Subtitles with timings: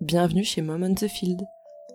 [0.00, 1.42] Bienvenue chez Mom on the Field,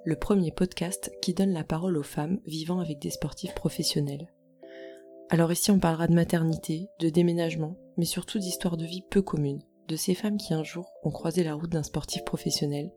[0.03, 4.31] le premier podcast qui donne la parole aux femmes vivant avec des sportifs professionnels.
[5.31, 9.63] Alors ici on parlera de maternité, de déménagement, mais surtout d'histoires de vie peu communes,
[9.87, 12.91] de ces femmes qui un jour ont croisé la route d'un sportif professionnel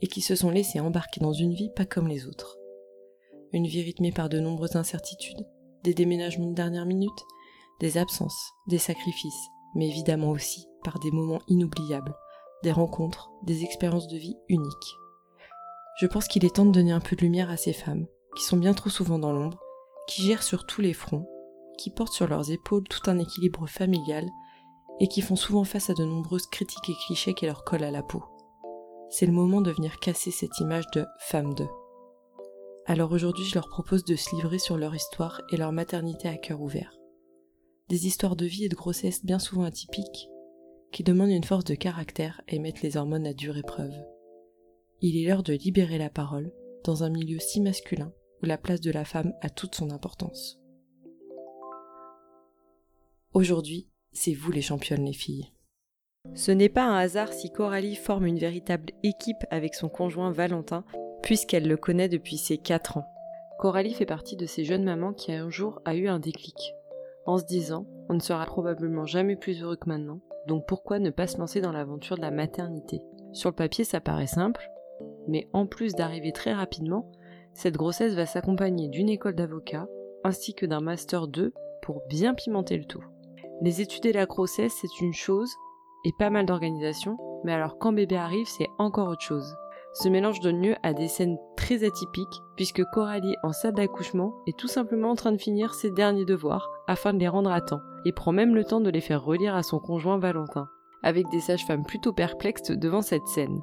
[0.00, 2.56] et qui se sont laissées embarquer dans une vie pas comme les autres.
[3.52, 5.46] Une vie rythmée par de nombreuses incertitudes,
[5.84, 7.26] des déménagements de dernière minute,
[7.80, 12.14] des absences, des sacrifices, mais évidemment aussi par des moments inoubliables,
[12.62, 14.96] des rencontres, des expériences de vie uniques.
[16.00, 18.06] Je pense qu'il est temps de donner un peu de lumière à ces femmes,
[18.36, 19.58] qui sont bien trop souvent dans l'ombre,
[20.06, 21.28] qui gèrent sur tous les fronts,
[21.78, 24.28] qui portent sur leurs épaules tout un équilibre familial
[25.00, 27.90] et qui font souvent face à de nombreuses critiques et clichés qui leur collent à
[27.90, 28.22] la peau.
[29.10, 31.66] C'est le moment de venir casser cette image de femme de.
[32.86, 36.36] Alors aujourd'hui, je leur propose de se livrer sur leur histoire et leur maternité à
[36.36, 36.96] cœur ouvert.
[37.88, 40.28] Des histoires de vie et de grossesse bien souvent atypiques,
[40.96, 43.92] qui demandent une force de caractère et mettent les hormones à dure épreuve.
[45.02, 46.50] Il est l'heure de libérer la parole
[46.84, 50.58] dans un milieu si masculin où la place de la femme a toute son importance.
[53.34, 55.52] Aujourd'hui, c'est vous les championnes les filles.
[56.32, 60.86] Ce n'est pas un hasard si Coralie forme une véritable équipe avec son conjoint Valentin,
[61.22, 63.06] puisqu'elle le connaît depuis ses 4 ans.
[63.58, 66.72] Coralie fait partie de ces jeunes mamans qui un jour a eu un déclic,
[67.26, 71.10] en se disant on ne sera probablement jamais plus heureux que maintenant, donc pourquoi ne
[71.10, 73.02] pas se lancer dans l'aventure de la maternité?
[73.32, 74.70] Sur le papier ça paraît simple,
[75.28, 77.10] mais en plus d'arriver très rapidement,
[77.52, 79.86] cette grossesse va s'accompagner d'une école d'avocat
[80.24, 81.52] ainsi que d'un master 2
[81.82, 83.04] pour bien pimenter le tout.
[83.62, 85.50] Les études et la grossesse, c'est une chose,
[86.04, 89.56] et pas mal d'organisation, mais alors quand bébé arrive, c'est encore autre chose.
[89.94, 94.58] Ce mélange donne lieu à des scènes très atypiques, puisque Coralie, en salle d'accouchement, est
[94.58, 97.80] tout simplement en train de finir ses derniers devoirs, afin de les rendre à temps,
[98.06, 100.68] et prend même le temps de les faire relire à son conjoint Valentin,
[101.02, 103.60] avec des sages-femmes plutôt perplexes devant cette scène.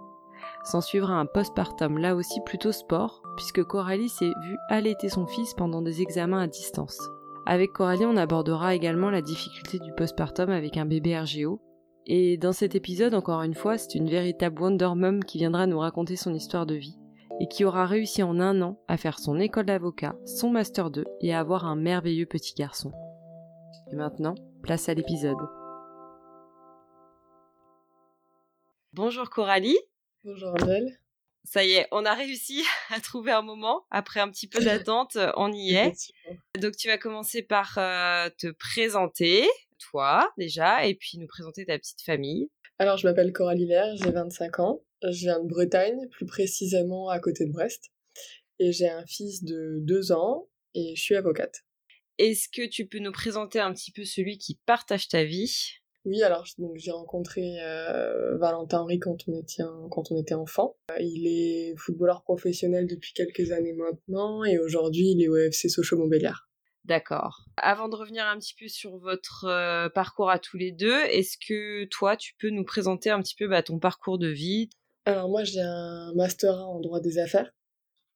[0.66, 5.54] S'en suivra un postpartum là aussi plutôt sport, puisque Coralie s'est vue allaiter son fils
[5.54, 7.00] pendant des examens à distance.
[7.46, 11.62] Avec Coralie, on abordera également la difficulté du postpartum avec un bébé RGO.
[12.06, 15.80] Et dans cet épisode, encore une fois, c'est une véritable Wonder Mom qui viendra nous
[15.80, 16.98] raconter son histoire de vie
[17.40, 21.06] et qui aura réussi en un an à faire son école d'avocat, son master 2
[21.22, 22.92] et à avoir un merveilleux petit garçon.
[23.92, 25.38] Et maintenant, place à l'épisode.
[28.94, 29.78] Bonjour Coralie.
[30.24, 31.00] Bonjour Angèle.
[31.44, 33.86] Ça y est, on a réussi à trouver un moment.
[33.92, 35.94] Après un petit peu d'attente, on y est.
[36.60, 39.48] Donc tu vas commencer par euh, te présenter,
[39.80, 42.50] toi déjà, et puis nous présenter ta petite famille.
[42.80, 44.82] Alors je m'appelle Coralie Lair, j'ai 25 ans.
[45.04, 47.92] Je viens de Bretagne, plus précisément à côté de Brest.
[48.60, 51.66] Et j'ai un fils de 2 ans et je suis avocate.
[52.20, 55.80] Est-ce que tu peux nous présenter un petit peu celui qui partage ta vie?
[56.06, 60.76] Oui, alors donc j'ai rencontré euh, Valentin Henry quand on était quand on était enfant.
[60.92, 65.70] Euh, il est footballeur professionnel depuis quelques années maintenant et aujourd'hui il est au FC
[65.70, 66.50] Sochaux-Montbéliard.
[66.84, 67.46] D'accord.
[67.56, 71.38] Avant de revenir un petit peu sur votre euh, parcours à tous les deux, est-ce
[71.38, 74.70] que toi tu peux nous présenter un petit peu bah, ton parcours de vie?
[75.06, 77.50] Alors moi j'ai un master 1 en droit des affaires,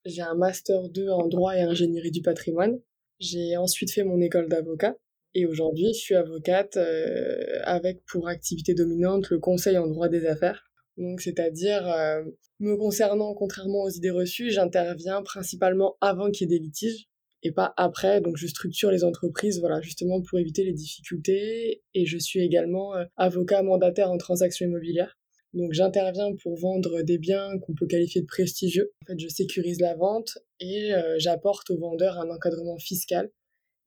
[0.03, 2.77] j'ai un master 2 en droit et ingénierie du patrimoine.
[3.19, 4.95] J'ai ensuite fait mon école d'avocat
[5.33, 10.25] et aujourd'hui, je suis avocate euh, avec pour activité dominante le conseil en droit des
[10.25, 10.71] affaires.
[10.97, 12.23] Donc, c'est-à-dire, euh,
[12.59, 17.07] me concernant, contrairement aux idées reçues, j'interviens principalement avant qu'il y ait des litiges
[17.43, 18.19] et pas après.
[18.19, 21.83] Donc, je structure les entreprises, voilà, justement pour éviter les difficultés.
[21.93, 25.19] Et je suis également euh, avocat mandataire en transactions immobilières.
[25.57, 28.93] Donc, j'interviens pour vendre des biens qu'on peut qualifier de prestigieux.
[29.03, 33.31] En fait, je sécurise la vente et j'apporte aux vendeurs un encadrement fiscal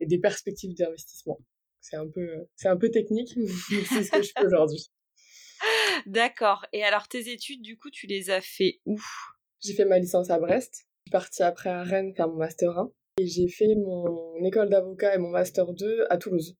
[0.00, 1.38] et des perspectives d'investissement.
[1.80, 3.46] C'est un peu, c'est un peu technique, mais
[3.88, 4.90] c'est ce que je fais aujourd'hui.
[6.06, 6.66] D'accord.
[6.72, 8.98] Et alors tes études, du coup, tu les as fait où?
[9.62, 10.72] J'ai fait ma licence à Brest.
[10.74, 12.92] Je suis partie après à Rennes faire mon master 1.
[13.18, 16.56] Et j'ai fait mon école d'avocat et mon master 2 à Toulouse.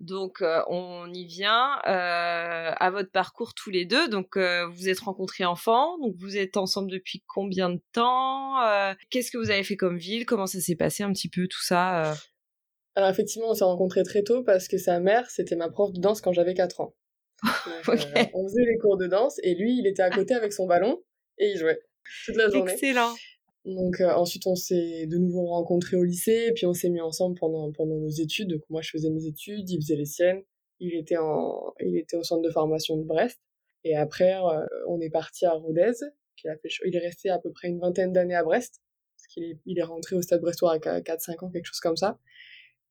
[0.00, 4.08] Donc euh, on y vient euh, à votre parcours tous les deux.
[4.08, 8.56] Donc euh, vous êtes rencontrés enfants, donc vous êtes ensemble depuis combien de temps
[9.10, 10.26] Qu'est-ce que vous avez fait comme ville?
[10.26, 12.14] Comment ça s'est passé un petit peu tout ça
[12.98, 16.00] alors effectivement, on s'est rencontrés très tôt parce que sa mère, c'était ma prof de
[16.00, 16.96] danse quand j'avais 4 ans.
[17.88, 20.66] Euh, on faisait les cours de danse et lui, il était à côté avec son
[20.66, 21.00] ballon
[21.38, 21.78] et il jouait
[22.26, 22.72] toute la journée.
[22.72, 23.14] Excellent.
[23.68, 27.02] Donc euh, ensuite, on s'est de nouveau rencontrés au lycée et puis on s'est mis
[27.02, 28.48] ensemble pendant, pendant nos études.
[28.48, 30.42] Donc moi, je faisais mes études, il faisait les siennes.
[30.80, 33.38] Il était, en, il était au centre de formation de Brest.
[33.84, 35.92] Et après, euh, on est parti à Rodez.
[36.44, 38.80] Il, a fait, il est resté à peu près une vingtaine d'années à Brest.
[39.16, 41.96] Parce qu'il est, il est rentré au stade brestois à 4-5 ans, quelque chose comme
[41.96, 42.18] ça.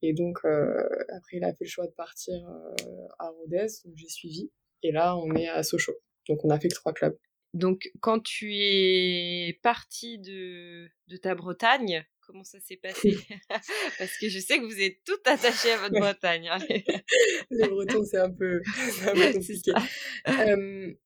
[0.03, 3.95] Et donc, euh, après, il a fait le choix de partir euh, à Rodez, donc
[3.95, 4.51] j'ai suivi.
[4.83, 5.97] Et là, on est à Sochaux.
[6.29, 7.17] Donc, on a fait que trois clubs.
[7.57, 13.17] Donc, quand tu es partie de, de ta Bretagne, comment ça s'est passé?
[13.97, 16.49] Parce que je sais que vous êtes toutes attachées à votre Bretagne.
[16.49, 16.59] Hein.
[17.51, 18.61] les Bretons, c'est un peu,
[19.07, 19.71] un peu compliqué.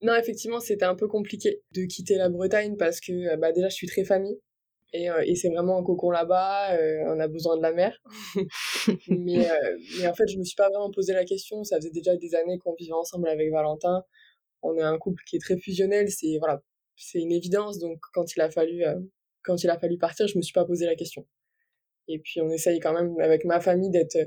[0.01, 3.75] non, effectivement, c'était un peu compliqué de quitter la Bretagne parce que bah, déjà, je
[3.75, 4.37] suis très famille.
[4.93, 6.77] Et, et c'est vraiment un cocon là-bas,
[7.07, 7.97] on a besoin de la mer.
[9.07, 9.47] mais,
[9.99, 11.63] mais en fait, je me suis pas vraiment posé la question.
[11.63, 14.03] Ça faisait déjà des années qu'on vivait ensemble avec Valentin
[14.61, 16.61] on est un couple qui est très fusionnel, c'est voilà,
[16.95, 17.79] c'est une évidence.
[17.79, 18.99] Donc quand il a fallu euh,
[19.43, 21.27] quand il a fallu partir, je me suis pas posé la question.
[22.07, 24.17] Et puis on essaye quand même avec ma famille d'être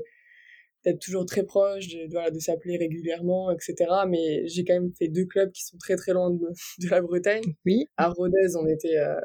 [0.85, 3.75] d'être toujours très proche, de, voilà, de s'appeler régulièrement, etc.
[4.07, 6.37] Mais j'ai quand même fait deux clubs qui sont très très loin de,
[6.79, 7.43] de la Bretagne.
[7.65, 7.87] Oui.
[7.97, 9.15] À Rodez, on était, euh,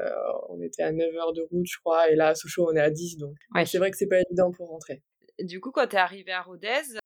[0.49, 2.81] on était à 9 heures de route, je crois, et là à Sochaux, on est
[2.81, 3.35] à 10, donc
[3.67, 5.03] c'est vrai que c'est pas évident pour rentrer.
[5.39, 6.99] Du coup, quand tu es arrivé à Rodez,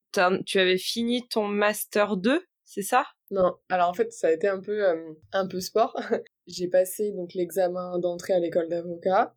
[0.46, 3.04] tu avais fini ton Master 2, c'est ça?
[3.30, 5.96] Non, alors en fait, ça a été un peu, euh, un peu sport.
[6.46, 9.34] j'ai passé donc l'examen d'entrée à l'école d'avocat.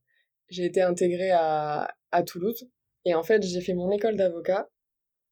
[0.50, 2.70] J'ai été intégrée à, à Toulouse.
[3.06, 4.70] Et en fait, j'ai fait mon école d'avocat.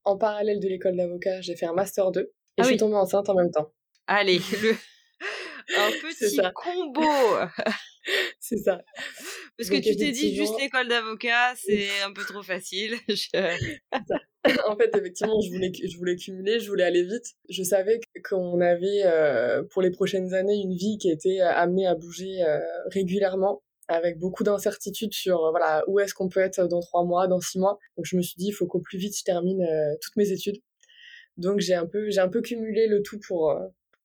[0.04, 2.20] En parallèle de l'école d'avocat, j'ai fait un master 2.
[2.20, 2.26] Et
[2.58, 3.72] ah je suis tombée enceinte en même temps.
[4.06, 4.70] Allez, le...
[4.72, 7.02] un petit combo
[8.40, 8.80] C'est ça.
[9.58, 12.96] Parce que tu t'es dit juste l'école d'avocat, c'est un peu trop facile.
[14.68, 17.34] en fait, effectivement, je voulais, je voulais cumuler, je voulais aller vite.
[17.48, 21.86] Je savais qu'on avait, euh, pour les prochaines années, une vie qui était euh, amenée
[21.86, 26.80] à bouger euh, régulièrement, avec beaucoup d'incertitudes sur voilà où est-ce qu'on peut être dans
[26.80, 27.78] trois mois, dans six mois.
[27.96, 29.66] Donc, je me suis dit, il faut qu'au plus vite, je termine
[30.00, 30.60] toutes mes études.
[31.36, 33.54] Donc, j'ai un peu, j'ai un peu cumulé le tout pour,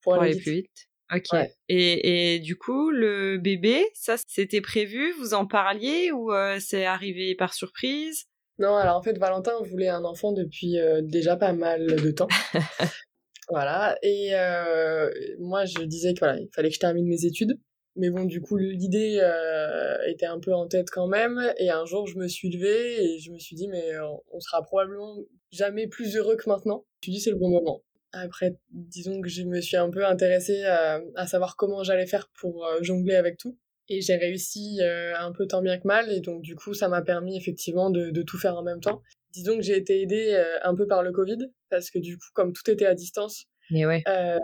[0.02, 0.90] pour, aller, plus vite.
[1.14, 1.40] Ok.
[1.68, 5.12] Et, et, du coup, le bébé, ça, c'était prévu?
[5.14, 8.28] Vous en parliez ou c'est arrivé par surprise?
[8.60, 12.28] Non, alors en fait, Valentin voulait un enfant depuis euh, déjà pas mal de temps.
[13.50, 13.98] voilà.
[14.04, 15.10] Et euh,
[15.40, 17.60] moi, je disais qu'il fallait que je termine mes études.
[17.96, 21.42] Mais bon, du coup, l'idée euh, était un peu en tête quand même.
[21.58, 23.98] Et un jour, je me suis levée et je me suis dit, mais
[24.32, 25.18] on sera probablement
[25.52, 26.86] jamais plus heureux que maintenant.
[27.02, 27.84] Je me suis dit, c'est le bon moment.
[28.14, 32.30] Après, disons que je me suis un peu intéressée à, à savoir comment j'allais faire
[32.40, 33.58] pour jongler avec tout
[33.92, 36.88] et j'ai réussi euh, un peu tant bien que mal et donc du coup ça
[36.88, 39.02] m'a permis effectivement de, de, tout faire en même temps.
[39.32, 41.38] Disons que j'ai été aidée euh, un peu par le Covid
[41.70, 44.02] parce que du coup comme tout était à distance, Mais ouais.
[44.08, 44.40] Euh,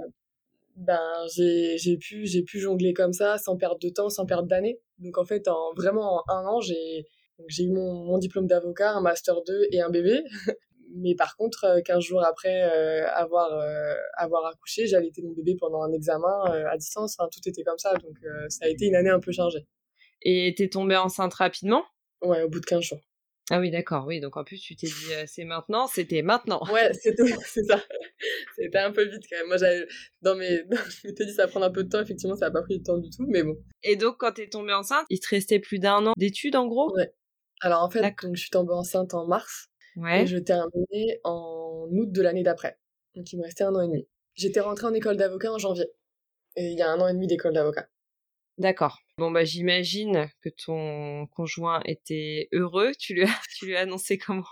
[0.75, 0.99] ben
[1.35, 4.79] j'ai pu j'ai pu jongler comme ça sans perdre de temps, sans perdre d'années.
[4.99, 7.05] Donc en fait en vraiment en un an j'ai
[7.47, 10.23] j'ai eu mon, mon diplôme d'avocat, un master 2 et un bébé.
[10.95, 15.55] mais par contre, 15 euh, jours après euh, avoir, euh, avoir accouché, j'allais mon bébé
[15.59, 17.15] pendant un examen à distance.
[17.17, 18.17] Enfin, tout était comme ça, donc
[18.49, 19.65] ça a été une année un peu chargée.
[20.21, 21.83] Et t'es tombée enceinte rapidement?
[22.21, 22.99] Ouais, au bout de 15 jours.
[23.49, 24.19] Ah oui, d'accord, oui.
[24.19, 26.61] Donc en plus, tu t'es dit c'est maintenant, c'était maintenant.
[26.71, 27.81] Ouais, c'était c'est ça.
[28.55, 29.47] C'était un peu vite quand même.
[29.47, 29.87] Moi, j'avais
[30.21, 32.51] dans mes je m'étais dit ça va prendre un peu de temps, effectivement, ça n'a
[32.51, 33.57] pas pris de temps du tout, mais bon.
[33.83, 36.93] Et donc quand t'es tombée enceinte, il te restait plus d'un an d'études en gros?
[36.95, 37.13] Ouais.
[37.61, 39.69] Alors en fait, donc je suis tombée enceinte en mars
[40.05, 42.77] et je terminais en août de l'année d'après.
[43.15, 44.07] Donc il me restait un an et demi.
[44.35, 45.91] J'étais rentrée en école d'avocat en janvier.
[46.55, 47.87] Et il y a un an et demi d'école d'avocat.
[48.57, 48.97] D'accord.
[49.19, 52.91] Bon bah j'imagine que ton conjoint était heureux.
[52.97, 53.27] Tu lui as,
[53.57, 54.43] tu lui as annoncé comment?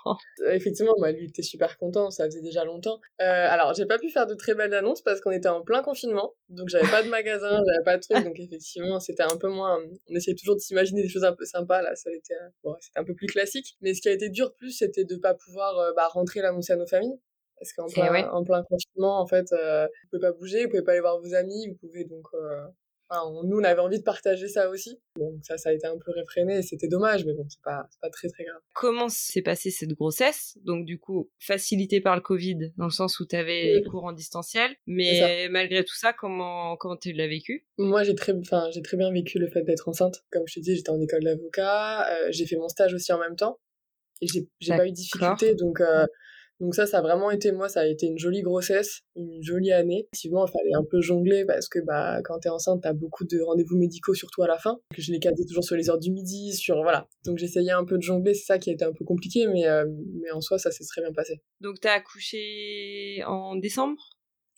[0.42, 2.12] Euh, Effectivement, bah, lui était super content.
[2.12, 3.00] Ça faisait déjà longtemps.
[3.22, 5.82] Euh, alors j'ai pas pu faire de très belles annonces parce qu'on était en plein
[5.82, 8.24] confinement, donc j'avais pas de magasin, j'avais pas de truc.
[8.24, 9.80] Donc effectivement, c'était un peu moins.
[10.10, 11.82] On essayait toujours de s'imaginer des choses un peu sympas.
[11.82, 13.76] Là, ça était, bon, c'était un peu plus classique.
[13.82, 16.74] Mais ce qui a été dur plus, c'était de pas pouvoir euh, bah, rentrer l'annoncer
[16.74, 17.20] à nos familles.
[17.60, 20.84] Parce qu'en plein, en plein confinement, en fait, euh, vous pouvez pas bouger, vous pouvez
[20.84, 22.66] pas aller voir vos amis, vous pouvez donc euh,
[23.12, 25.00] nous, on avait envie de partager ça aussi.
[25.18, 27.88] Donc ça, ça a été un peu réfréné et c'était dommage, mais bon, c'est pas,
[28.02, 28.62] pas très très grave.
[28.74, 30.58] Comment s'est passée cette grossesse?
[30.64, 34.06] Donc du coup, facilitée par le Covid, dans le sens où tu avais les cours
[34.06, 37.68] en distanciel, mais malgré tout ça, comment comment tu l'as vécu?
[37.78, 40.24] Moi, j'ai très, enfin, j'ai très bien vécu le fait d'être enceinte.
[40.32, 43.20] Comme je te dis, j'étais en école d'avocat, euh, j'ai fait mon stage aussi en
[43.20, 43.60] même temps
[44.22, 46.06] et j'ai, j'ai pas eu de difficulté, donc euh,
[46.60, 49.74] donc ça, ça a vraiment été, moi, ça a été une jolie grossesse, une jolie
[49.74, 50.08] année.
[50.14, 53.42] Effectivement, il fallait un peu jongler parce que bah, quand t'es enceinte, t'as beaucoup de
[53.42, 54.80] rendez-vous médicaux, surtout à la fin.
[54.94, 57.08] Que je les cadais toujours sur les heures du midi, sur voilà.
[57.26, 59.68] Donc j'essayais un peu de jongler, c'est ça qui a été un peu compliqué, mais,
[59.68, 59.86] euh,
[60.22, 61.42] mais en soi, ça s'est très bien passé.
[61.60, 64.02] Donc t'as accouché en décembre?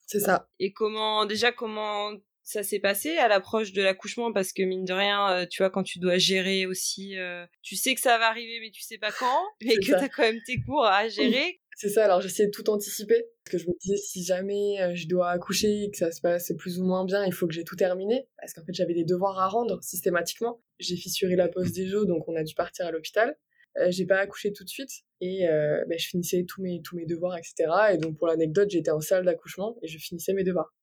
[0.06, 0.48] C'est ça.
[0.60, 2.12] Et comment, déjà, comment
[2.48, 4.32] ça s'est passé à l'approche de l'accouchement?
[4.32, 7.76] Parce que mine de rien, euh, tu vois, quand tu dois gérer aussi, euh, tu
[7.76, 10.42] sais que ça va arriver mais tu sais pas quand, et que t'as quand même
[10.46, 11.60] tes cours à gérer.
[11.76, 14.96] C'est ça, alors j'essayais de tout anticiper, parce que je me disais si jamais euh,
[14.96, 17.54] je dois accoucher et que ça se passe plus ou moins bien, il faut que
[17.54, 20.62] j'ai tout terminé, parce qu'en fait j'avais des devoirs à rendre systématiquement.
[20.80, 23.38] J'ai fissuré la pose des jeux, donc on a dû partir à l'hôpital.
[23.80, 24.90] Euh, j'ai pas accouché tout de suite
[25.22, 28.72] et euh, bah, je finissais tous mes tous mes devoirs etc et donc pour l'anecdote
[28.72, 30.74] j'étais en salle d'accouchement et je finissais mes devoirs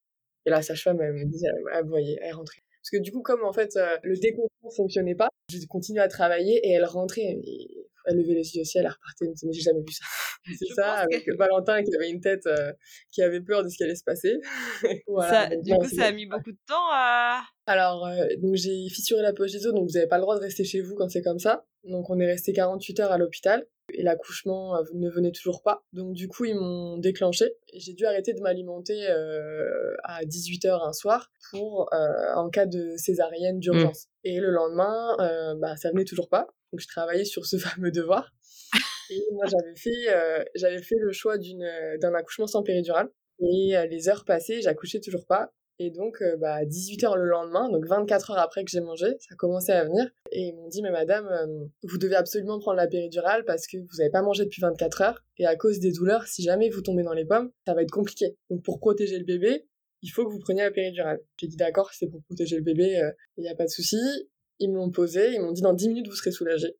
[0.46, 3.22] et la sage-femme elle me disait ah, vous voyez elle rentrait Parce que du coup,
[3.22, 7.22] comme en fait, le déconfinement fonctionnait pas, j'ai continué à travailler et elle rentrait.
[7.22, 10.04] Et elle levait les yeux au ciel, elle repartait, mais j'ai jamais vu ça.
[10.58, 12.46] C'est ça, avec Valentin qui avait une tête
[13.10, 14.36] qui avait peur de ce qui allait se passer.
[15.06, 17.40] voilà, ça, du coup, ça a mis beaucoup de temps à...
[17.64, 18.06] Alors,
[18.42, 20.64] donc j'ai fissuré la poche des os, donc vous n'avez pas le droit de rester
[20.64, 21.64] chez vous quand c'est comme ça.
[21.84, 25.84] Donc on est resté 48 heures à l'hôpital et l'accouchement ne venait toujours pas.
[25.92, 29.06] Donc du coup, ils m'ont déclenché et j'ai dû arrêter de m'alimenter
[30.04, 34.06] à 18 heures un soir pour en cas de césarienne d'urgence.
[34.06, 34.28] Mmh.
[34.28, 35.16] Et le lendemain,
[35.60, 36.46] bah ça venait toujours pas.
[36.72, 38.32] Donc je travaillais sur ce fameux devoir.
[39.10, 41.68] Et moi j'avais fait j'avais fait le choix d'une
[42.00, 43.10] d'un accouchement sans péridurale
[43.40, 45.52] et les heures passées, j'accouchais toujours pas.
[45.80, 49.34] Et donc, euh, bah, 18h le lendemain, donc 24 heures après que j'ai mangé, ça
[49.34, 50.08] commençait à venir.
[50.30, 53.78] Et ils m'ont dit, mais madame, euh, vous devez absolument prendre la péridurale parce que
[53.78, 55.24] vous n'avez pas mangé depuis 24 heures.
[55.38, 57.90] Et à cause des douleurs, si jamais vous tombez dans les pommes, ça va être
[57.90, 58.36] compliqué.
[58.50, 59.66] Donc pour protéger le bébé,
[60.02, 61.20] il faut que vous preniez la péridurale.
[61.38, 63.98] J'ai dit, d'accord, c'est pour protéger le bébé, euh, il n'y a pas de souci.
[64.60, 66.76] Ils me l'ont posé, ils m'ont dit, dans 10 minutes, vous serez soulagé.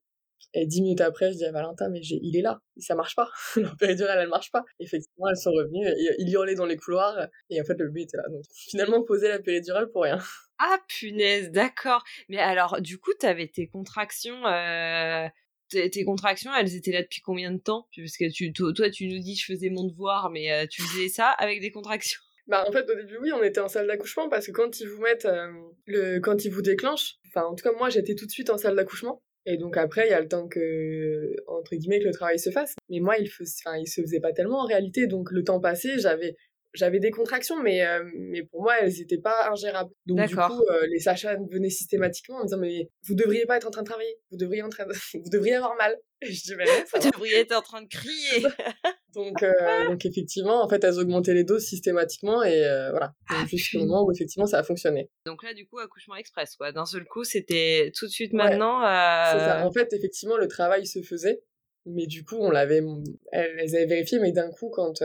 [0.53, 3.29] Et dix minutes après, je dis à Valentin, mais il est là, ça marche pas.
[3.57, 4.63] la péridurale, elle marche pas.
[4.79, 5.85] Effectivement, elles sont revenues,
[6.17, 8.23] il hurlait dans les couloirs, et en fait, le bébé était là.
[8.29, 10.17] Donc, finalement, poser la péridurale pour rien.
[10.57, 12.01] Ah, punaise, d'accord.
[12.29, 15.27] Mais alors, du coup, t'avais tes contractions, euh,
[15.67, 17.89] Tes, contractions, elles étaient là depuis combien de temps?
[17.93, 21.09] Parce que tu, toi, tu nous dis, je faisais mon devoir, mais euh, tu faisais
[21.09, 22.21] ça avec des contractions?
[22.47, 24.87] Bah en fait au début oui on était en salle d'accouchement parce que quand ils
[24.87, 25.51] vous mettent euh,
[25.87, 28.57] le quand ils vous déclenchent enfin en tout cas moi j'étais tout de suite en
[28.59, 32.13] salle d'accouchement et donc après, il y a le temps que, entre guillemets, que le
[32.13, 32.75] travail se fasse.
[32.89, 33.29] Mais moi, il,
[33.63, 35.07] enfin, il se faisait pas tellement en réalité.
[35.07, 36.35] Donc le temps passé, j'avais,
[36.73, 39.91] j'avais des contractions, mais, euh, mais pour moi, elles n'étaient pas ingérables.
[40.07, 43.57] Donc du coup, euh, les sages venaient systématiquement en me disant, mais vous devriez pas
[43.57, 44.17] être en train de travailler.
[44.31, 44.93] Vous devriez, en train de...
[45.13, 45.95] vous devriez avoir mal.
[46.21, 48.47] Et je dis, mais non, Vous devriez être en train de crier.
[49.15, 49.51] donc, euh,
[49.89, 53.13] donc effectivement, en fait, elles augmentaient les doses systématiquement et voilà.
[53.29, 55.09] Ah, jusqu'au moment où effectivement ça a fonctionné.
[55.25, 56.71] Donc là, du coup, accouchement express, quoi.
[56.71, 58.81] D'un seul coup, c'était tout de suite maintenant.
[58.81, 59.65] C'est ça.
[59.65, 61.41] En fait, effectivement, le travail se faisait,
[61.85, 62.83] mais du coup, on l'avait,
[63.31, 65.01] elles, avaient vérifié, mais d'un coup, quand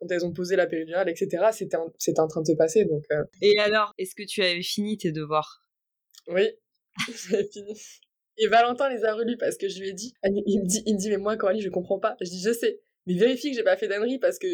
[0.00, 1.86] quand elles ont posé la péridurale, etc., c'était en,
[2.18, 2.84] en train de se passer.
[2.84, 3.04] Donc,
[3.40, 5.62] Et alors, est-ce que tu avais fini tes devoirs?
[6.28, 6.48] Oui,
[7.28, 7.80] j'avais fini.
[8.36, 10.94] Et Valentin les a relus parce que je lui ai dit, il me dit, il
[10.94, 12.16] me dit mais moi Coralie je comprends pas.
[12.20, 14.46] Je dis je sais, mais vérifie que j'ai pas fait d'annerie parce que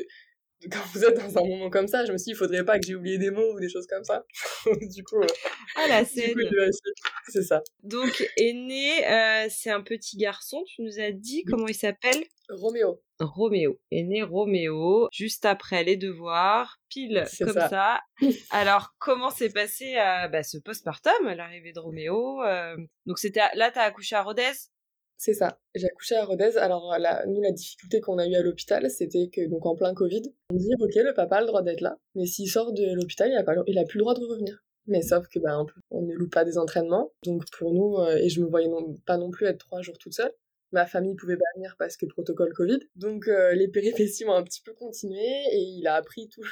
[0.70, 2.78] quand vous êtes dans un moment comme ça, je me suis dit il faudrait pas
[2.78, 4.24] que j'ai oublié des mots ou des choses comme ça.
[4.94, 5.20] du coup,
[5.76, 6.34] ah la scène.
[7.28, 7.62] C'est ça.
[7.82, 10.62] Donc aîné, euh, c'est un petit garçon.
[10.66, 12.24] Tu nous as dit comment il s'appelle?
[12.50, 13.00] Roméo.
[13.20, 13.78] Roméo.
[13.90, 18.00] Est né Roméo, juste après les devoirs, pile comme ça.
[18.50, 22.76] Alors, comment s'est passé euh, bah, ce postpartum, l'arrivée de Roméo euh,
[23.06, 24.52] Donc, c'était là, t'as accouché à Rodez?
[25.20, 25.58] C'est ça.
[25.74, 26.56] J'ai accouché à Rodez.
[26.56, 29.92] Alors, là, nous, la difficulté qu'on a eue à l'hôpital, c'était que, donc, en plein
[29.92, 32.94] Covid, on dit, OK, le papa a le droit d'être là, mais s'il sort de
[32.94, 34.64] l'hôpital, il a, pas, il a plus le droit de revenir.
[34.86, 37.12] Mais sauf que ben, on ne loue pas des entraînements.
[37.22, 38.70] Donc pour nous, euh, et je me voyais
[39.04, 40.32] pas non plus être trois jours toute seule,
[40.72, 42.80] ma famille pouvait pas venir parce que protocole Covid.
[42.96, 45.20] Donc euh, les péripéties ont un petit peu continué
[45.52, 46.46] et il a appris toutes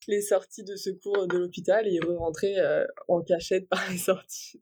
[0.08, 3.98] les sorties de secours de l'hôpital et il est rentré euh, en cachette par les
[3.98, 4.60] sorties,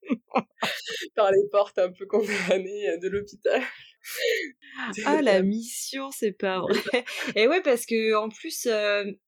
[1.16, 3.60] par les portes un peu condamnées euh, de l'hôpital.
[5.06, 7.04] ah la mission, c'est pas vrai.
[7.36, 8.68] Et ouais parce que en plus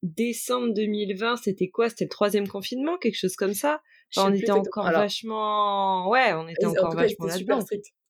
[0.03, 1.89] décembre 2020, c'était quoi?
[1.89, 3.81] C'était le troisième confinement, quelque chose comme ça?
[4.17, 7.65] on était encore vachement, ouais, on était encore vachement là-dedans.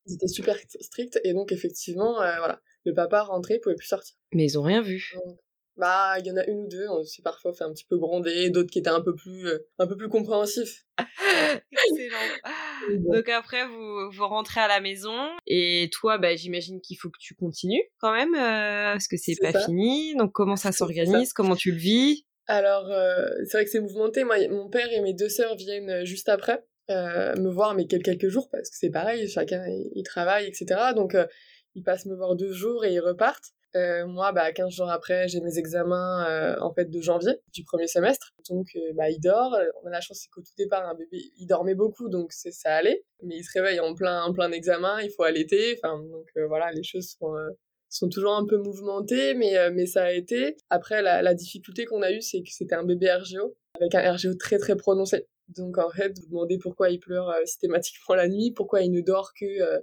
[0.06, 4.14] Ils étaient super stricts et donc effectivement, euh, voilà, le papa rentré pouvait plus sortir.
[4.32, 5.14] Mais ils ont rien vu.
[5.76, 7.98] Bah, il y en a une ou deux, on s'est parfois fait un petit peu
[7.98, 10.84] gronder, d'autres qui étaient un peu plus, euh, un peu plus compréhensifs.
[10.98, 13.12] Excellent.
[13.12, 15.16] Donc après, vous, vous rentrez à la maison
[15.46, 19.36] et toi, bah, j'imagine qu'il faut que tu continues quand même euh, parce que c'est
[19.40, 20.14] pas fini.
[20.16, 22.24] Donc comment ça s'organise, comment tu le vis?
[22.46, 22.90] Alors
[23.46, 24.24] c'est vrai que c'est mouvementé.
[24.24, 26.62] Moi, mon père et mes deux sœurs viennent juste après.
[26.90, 30.92] Euh, me voir mais quelques jours parce que c'est pareil, chacun il, travaille, etc.
[30.94, 31.26] Donc euh,
[31.74, 33.52] ils passent me voir deux jours et ils repartent.
[33.76, 37.86] Euh, moi, bah, 15 jours après, j'ai mes examens en fait de janvier du premier
[37.86, 38.32] semestre.
[38.48, 39.56] Donc, bah, il dort.
[39.82, 42.52] On a la chance, c'est qu'au tout départ, un bébé, il dormait beaucoup, donc c'est
[42.52, 43.04] ça allait.
[43.22, 45.78] Mais il se réveille en plein, en plein examen, il faut allaiter.
[45.82, 47.34] Enfin, donc voilà, les choses sont,
[47.88, 50.56] sont toujours un peu mouvementées, mais, mais ça a été.
[50.70, 54.34] Après, la, difficulté qu'on a eue, c'est que c'était un bébé RGO, avec un RGO
[54.34, 55.26] très très prononcé.
[55.48, 59.00] Donc en fait, vous demandez pourquoi il pleure euh, systématiquement la nuit, pourquoi il ne
[59.00, 59.80] dort que, euh,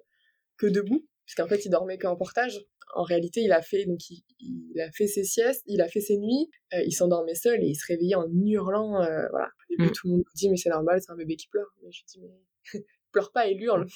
[0.57, 2.59] que debout, puisqu'en fait il dormait qu'en portage.
[2.95, 6.17] En réalité, il a fait donc il, a fait ses siestes, il a fait ses
[6.17, 8.99] nuits, euh, il s'endormait seul et il se réveillait en hurlant.
[9.31, 9.47] voilà.
[9.47, 9.91] Au début, mm.
[9.93, 11.67] tout le monde dit mais c'est normal, c'est un bébé qui pleure.
[11.83, 12.81] Mais je dis mais
[13.11, 13.87] pleure pas, il hurle.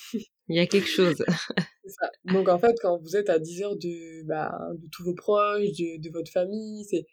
[0.48, 1.18] Il y a quelque chose.
[1.88, 2.12] ça.
[2.25, 5.72] Donc en fait, quand vous êtes à 10 heures de, bah, de tous vos proches,
[5.72, 7.06] de, de votre famille, c'est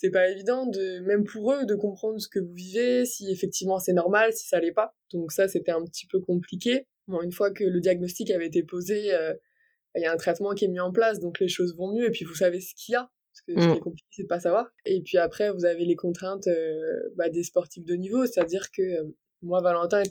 [0.00, 3.78] c'est pas évident de même pour eux de comprendre ce que vous vivez, si effectivement
[3.78, 4.94] c'est normal, si ça l'est pas.
[5.12, 6.86] Donc ça c'était un petit peu compliqué.
[7.06, 9.34] Bon, une fois que le diagnostic avait été posé, euh,
[9.96, 12.06] il y a un traitement qui est mis en place, donc les choses vont mieux
[12.06, 13.10] et puis vous savez ce qu'il y a.
[13.32, 13.82] Parce que ce qui est mm.
[13.84, 14.70] compliqué, c'est de pas savoir.
[14.84, 16.80] Et puis après, vous avez les contraintes euh,
[17.16, 19.04] bah, des sportifs de niveau, c'est-à-dire que euh,
[19.42, 20.02] moi, Valentin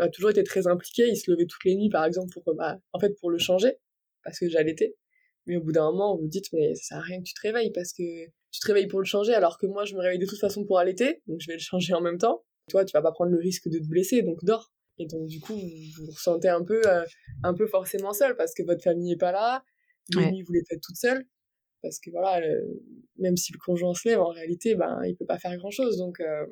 [0.00, 1.08] a, toujours été très impliqué.
[1.08, 3.78] Il se levait toutes les nuits, par exemple, pour, bah, en fait, pour le changer,
[4.24, 4.96] parce que j'allaitais.
[5.46, 7.34] Mais au bout d'un moment, vous vous dites, mais ça sert à rien que tu
[7.34, 10.00] te réveilles, parce que tu te réveilles pour le changer, alors que moi, je me
[10.00, 12.44] réveille de toute façon pour allaiter, donc je vais le changer en même temps.
[12.70, 14.72] Toi, tu vas pas prendre le risque de te blesser, donc dors.
[14.98, 17.04] Et donc, du coup, vous vous ressentez un peu, euh,
[17.42, 19.64] un peu forcément seul, parce que votre famille est pas là.
[20.14, 21.26] Les nuits, vous les faites toute seule.
[21.82, 22.40] Parce que voilà,
[23.18, 25.96] même si le conjoint se lève, en réalité, ben, il peut pas faire grand chose.
[25.98, 26.46] Donc, euh,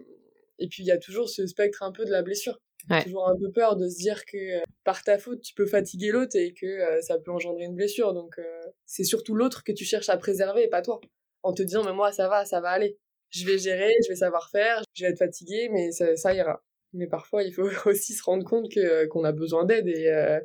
[0.58, 2.60] et puis il y a toujours ce spectre un peu de la blessure.
[3.04, 6.10] Toujours un peu peur de se dire que euh, par ta faute, tu peux fatiguer
[6.10, 8.12] l'autre et que ça peut engendrer une blessure.
[8.12, 8.40] Donc
[8.84, 11.00] c'est surtout l'autre que tu cherches à préserver et pas toi.
[11.42, 12.98] En te disant, mais moi, ça va, ça va aller.
[13.30, 16.62] Je vais gérer, je vais savoir faire, je vais être fatigué, mais ça, ira.
[16.92, 20.40] Mais parfois, il faut aussi se rendre compte que qu'on a besoin d'aide et,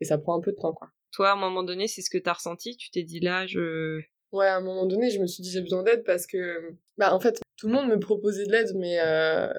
[0.00, 0.72] et ça prend un peu de temps.
[0.72, 0.88] Quoi.
[1.12, 2.76] Toi, à un moment donné, c'est ce que tu as ressenti?
[2.76, 4.02] Tu t'es dit là, je
[4.32, 7.14] Ouais, à un moment donné, je me suis dit j'ai besoin d'aide parce que, bah,
[7.14, 9.50] en fait, tout le monde me proposait de l'aide, mais, euh,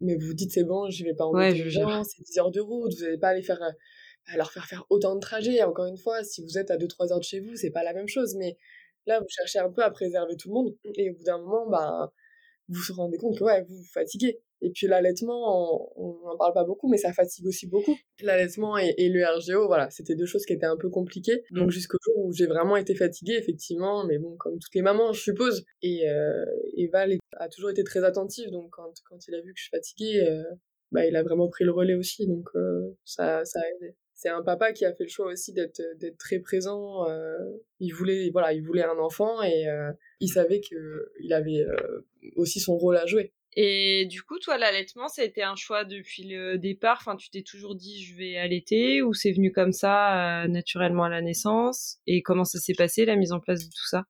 [0.00, 2.60] mais vous dites c'est bon, je vais pas en ouais, gens, c'est 10 heures de
[2.60, 5.62] route, vous n'allez pas aller faire, euh, leur faire faire autant de trajets.
[5.62, 7.94] Encore une fois, si vous êtes à 2-3 heures de chez vous, c'est pas la
[7.94, 8.58] même chose, mais
[9.06, 11.66] là, vous cherchez un peu à préserver tout le monde, et au bout d'un moment,
[11.66, 12.12] bah,
[12.68, 14.42] vous vous rendez compte que ouais, vous vous fatiguez.
[14.60, 17.96] Et puis l'allaitement, on n'en parle pas beaucoup, mais ça fatigue aussi beaucoup.
[18.22, 21.42] L'allaitement et, le RGO, voilà, c'était deux choses qui étaient un peu compliquées.
[21.52, 25.12] Donc jusqu'au jour où j'ai vraiment été fatiguée, effectivement, mais bon, comme toutes les mamans,
[25.12, 25.64] je suppose.
[25.82, 26.44] Et, euh,
[26.92, 29.70] Val a toujours été très attentive, donc quand, quand il a vu que je suis
[29.70, 30.42] fatiguée, euh,
[30.90, 33.94] bah, il a vraiment pris le relais aussi, donc euh, ça, ça a aidé.
[34.14, 37.08] C'est un papa qui a fait le choix aussi d'être d'être très présent.
[37.08, 37.38] Euh,
[37.78, 41.64] il voulait voilà, il voulait un enfant et euh, il savait que il avait
[42.34, 43.32] aussi son rôle à jouer.
[43.54, 46.98] Et du coup, toi, l'allaitement, ça a été un choix depuis le départ?
[47.00, 51.04] Enfin, tu t'es toujours dit je vais allaiter ou c'est venu comme ça euh, naturellement
[51.04, 51.98] à la naissance?
[52.06, 54.04] Et comment ça s'est passé la mise en place de tout ça?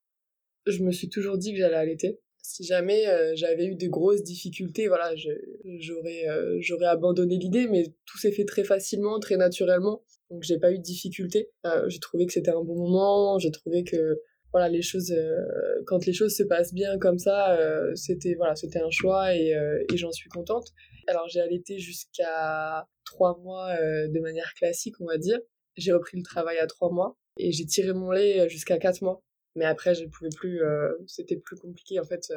[0.67, 2.19] Je me suis toujours dit que j'allais allaiter.
[2.43, 7.95] Si jamais euh, j'avais eu des grosses difficultés, voilà, j'aurais euh, j'aurais abandonné l'idée, mais
[8.07, 10.03] tout s'est fait très facilement, très naturellement.
[10.31, 11.51] Donc j'ai pas eu de difficultés.
[11.87, 13.39] j'ai trouvé que c'était un bon moment.
[13.39, 14.19] J'ai trouvé que
[14.53, 18.57] voilà les choses euh, quand les choses se passent bien comme ça euh, c'était voilà
[18.57, 20.69] c'était un choix et, euh, et j'en suis contente.
[21.07, 25.39] Alors j'ai allaité jusqu'à trois mois de manière classique on va dire.
[25.77, 29.23] J'ai repris le travail à trois mois et j'ai tiré mon lait jusqu'à quatre mois.
[29.55, 30.61] Mais après je pouvais plus
[31.07, 32.33] c'était plus compliqué en fait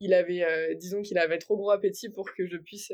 [0.00, 2.92] il avait disons qu'il avait trop gros appétit pour que je puisse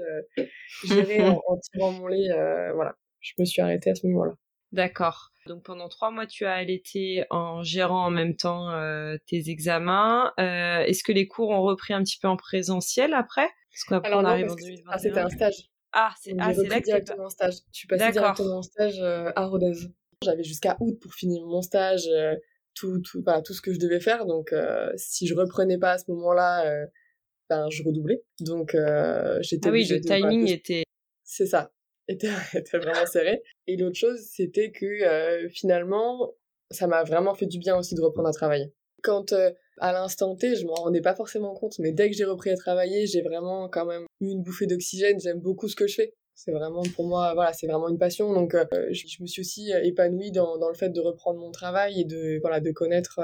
[0.85, 2.29] gérer en, en, tirant mon lait
[2.75, 2.95] voilà.
[3.21, 4.35] Je me suis arrêtée à ce moment là
[4.73, 5.33] D'accord.
[5.47, 10.33] Donc pendant trois mois, tu as allaité en gérant en même temps euh, tes examens.
[10.41, 13.49] Euh, est-ce que les cours ont repris un petit peu en présentiel après?
[13.71, 14.85] Parce qu'après on arrive en 2021.
[14.93, 15.71] Ah, c'était un stage.
[15.93, 17.55] Ah, c'est ah, là directement en stage.
[17.73, 19.73] Je suis passée directement en stage euh, à Rodez.
[20.23, 22.09] J'avais jusqu'à août pour finir mon stage,
[22.75, 24.27] tout, tout, tout ce que je devais faire.
[24.27, 24.55] Donc
[24.97, 26.87] si je reprenais pas à ce moment-là,
[27.51, 28.25] ben je redoublais.
[28.41, 28.75] Donc
[29.41, 29.69] j'étais.
[29.69, 30.85] Ah oui, le timing était.
[31.23, 31.71] C'est ça
[32.09, 33.43] était, était vraiment serré.
[33.67, 36.35] Et l'autre chose, c'était que euh, finalement,
[36.71, 38.73] ça m'a vraiment fait du bien aussi de reprendre à travailler.
[39.03, 42.25] Quand euh, à l'instant T, je m'en rendais pas forcément compte, mais dès que j'ai
[42.25, 45.21] repris à travailler, j'ai vraiment quand même eu une bouffée d'oxygène.
[45.21, 46.15] J'aime beaucoup ce que je fais.
[46.35, 48.33] C'est vraiment pour moi, voilà, c'est vraiment une passion.
[48.33, 52.01] Donc, euh, je, me suis aussi épanouie dans, dans le fait de reprendre mon travail
[52.01, 53.21] et de, voilà, de connaître,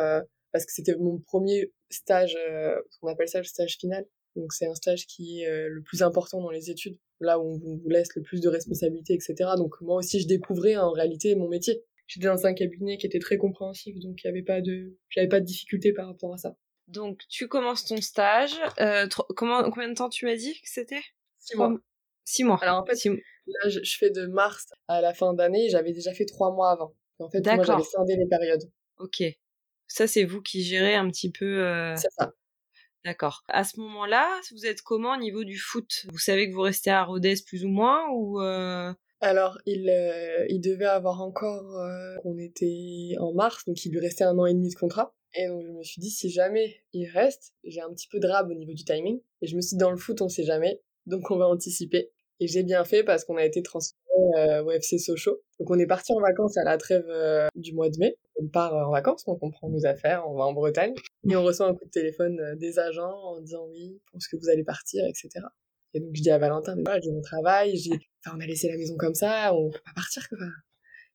[0.50, 2.38] parce que c'était mon premier stage,
[3.02, 4.06] on appelle ça le stage final.
[4.34, 7.76] Donc, c'est un stage qui est le plus important dans les études là où on
[7.76, 9.34] vous laisse le plus de responsabilités, etc.
[9.56, 11.82] Donc moi aussi, je découvrais en réalité mon métier.
[12.06, 15.28] J'étais dans un cabinet qui était très compréhensif, donc il y avait pas de, j'avais
[15.28, 16.56] pas de difficulté par rapport à ça.
[16.88, 18.54] Donc tu commences ton stage.
[18.80, 19.06] Euh,
[19.36, 21.02] comment, combien de temps tu m'as dit que c'était?
[21.38, 21.74] Six mois.
[22.24, 22.58] Six mois.
[22.60, 23.02] Alors en fait,
[23.46, 25.68] là, je, fais de mars à la fin d'année.
[25.70, 26.94] J'avais déjà fait trois mois avant.
[27.18, 28.70] En fait, moi, j'avais scindé les périodes.
[28.98, 29.22] Ok.
[29.86, 31.64] Ça, c'est vous qui gérez un petit peu.
[31.64, 31.94] Euh...
[31.96, 32.32] C'est ça.
[33.04, 33.42] D'accord.
[33.48, 36.06] À ce moment-là, vous êtes comment au niveau du foot?
[36.10, 38.92] Vous savez que vous restez à Rodez plus ou moins ou euh?
[39.20, 41.78] Alors, il, euh, il devait avoir encore...
[41.78, 45.14] Euh, on était en mars, donc il lui restait un an et demi de contrat.
[45.34, 48.28] Et donc je me suis dit, si jamais il reste, j'ai un petit peu de
[48.28, 49.20] rab au niveau du timing.
[49.40, 50.80] Et je me suis dit, dans le foot, on sait jamais.
[51.06, 52.10] Donc on va anticiper.
[52.38, 55.40] Et j'ai bien fait parce qu'on a été transféré au FC Sochaux.
[55.58, 57.06] Donc on est parti en vacances à la trêve
[57.54, 60.52] du mois de mai on part en vacances, on prend nos affaires, on va en
[60.52, 60.94] Bretagne,
[61.28, 64.26] et on reçoit un coup de téléphone euh, des agents en disant oui, je pense
[64.26, 65.44] que vous allez partir, etc.
[65.94, 67.92] Et donc je dis à Valentin, mais voilà, j'ai mon travail, j'ai,
[68.24, 70.38] enfin, on a laissé la maison comme ça, on peut pas partir, quoi.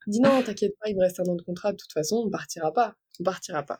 [0.07, 2.23] Il dit non, t'inquiète pas, il me reste un an de contrat, de toute façon,
[2.25, 3.79] on partira pas, on partira pas.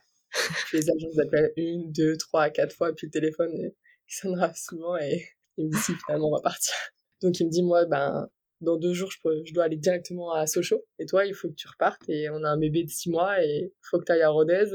[0.74, 5.26] les agents appellent une, deux, trois, quatre fois, puis le téléphone il sonnera souvent et
[5.58, 6.74] il me dit si finalement on va partir.
[7.22, 8.30] Donc il me dit moi ben
[8.62, 11.56] dans deux jours je, je dois aller directement à Sochaux et toi il faut que
[11.56, 14.12] tu repartes et on a un bébé de six mois et il faut que tu
[14.12, 14.72] ailles à Rodez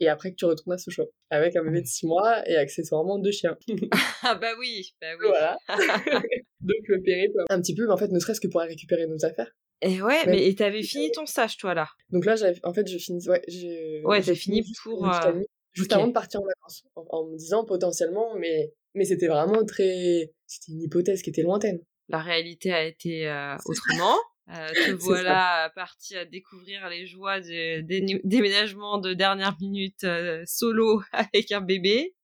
[0.00, 3.18] et après que tu retournes à Sochaux avec un bébé de six mois et accessoirement
[3.18, 3.56] deux chiens.
[4.22, 5.28] ah bah oui, bah oui.
[5.28, 5.56] Voilà.
[6.60, 9.24] Donc le périple, un petit peu, en fait, ne serait-ce que pour aller récupérer nos
[9.24, 9.50] affaires.
[9.80, 12.98] Et ouais, mais et t'avais fini ton stage, toi, là Donc là, en fait, je
[12.98, 14.02] finis, ouais, j'ai...
[14.04, 15.08] Ouais, fini pour...
[15.08, 15.40] Euh...
[15.72, 20.32] Juste avant de partir en vacances, en, me disant potentiellement, mais, mais c'était vraiment très...
[20.46, 21.80] C'était une hypothèse qui était lointaine.
[22.08, 24.16] La réalité a été euh, autrement.
[24.48, 27.84] Euh, te voilà parti à découvrir les joies du
[28.24, 32.14] déménagement de dernière minute euh, solo avec un bébé.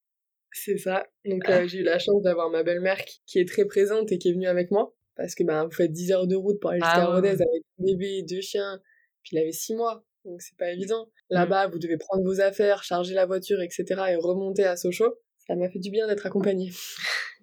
[0.51, 1.07] C'est ça.
[1.25, 4.29] Donc euh, j'ai eu la chance d'avoir ma belle-mère qui, est très présente et qui
[4.29, 6.81] est venue avec moi parce que ben vous faites 10 heures de route pour aller
[6.81, 8.81] jusqu'à ah, Rodez avec un bébé, deux chiens,
[9.23, 10.03] puis il avait 6 mois.
[10.25, 11.05] Donc c'est pas évident.
[11.05, 11.35] Mmh.
[11.35, 13.85] Là-bas, vous devez prendre vos affaires, charger la voiture, etc.
[14.09, 15.15] et remonter à Sochaux.
[15.47, 16.71] Ça m'a fait du bien d'être accompagnée.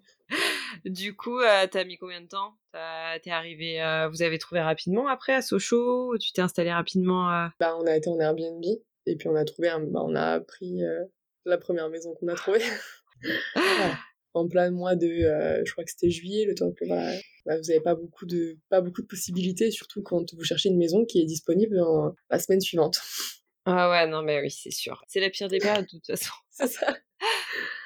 [0.85, 2.55] du coup, euh, t'as mis combien de temps?
[3.23, 6.17] T'es arrivé, euh, vous avez trouvé rapidement après à Sochaux?
[6.19, 7.49] Tu t'es installé rapidement euh?
[7.59, 8.65] Bah, on a été en Airbnb
[9.07, 10.83] et puis on a trouvé, bah, on a pris
[11.45, 12.61] la première maison qu'on a trouvée.
[14.35, 15.09] En plein mois de,
[15.65, 17.11] je crois que c'était juillet, le temps que bah,
[17.47, 21.07] vous n'avez pas beaucoup de pas beaucoup de possibilités, surtout quand vous cherchez une maison
[21.07, 23.01] qui est disponible en, la semaine suivante.
[23.69, 25.03] Ah ouais, non mais oui, c'est sûr.
[25.09, 26.33] C'est la pire des périodes de toute façon.
[26.51, 26.97] c'est ça.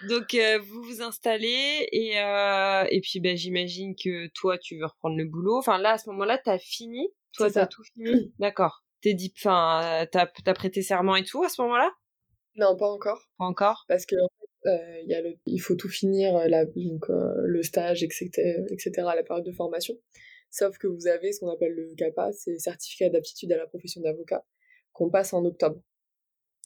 [0.08, 4.84] Donc euh, vous vous installez et euh, et puis ben j'imagine que toi tu veux
[4.84, 5.56] reprendre le boulot.
[5.56, 7.08] Enfin là à ce moment-là t'as fini?
[7.32, 8.32] Toi t'as tout fini?
[8.38, 8.84] D'accord.
[9.00, 11.90] T'es dit, enfin t'as as prêté serment et tout à ce moment-là?
[12.56, 13.30] Non pas encore.
[13.38, 13.86] Pas encore?
[13.88, 14.16] Parce que
[14.66, 18.30] euh, y a le, il faut tout finir la, donc le stage etc
[18.70, 19.94] etc la période de formation.
[20.50, 24.02] Sauf que vous avez ce qu'on appelle le CAPA, c'est certificat d'aptitude à la profession
[24.02, 24.44] d'avocat
[24.92, 25.80] qu'on passe en octobre.